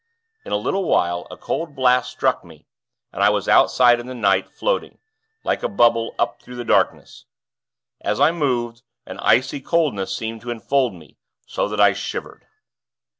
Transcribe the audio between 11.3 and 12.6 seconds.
so that I shivered.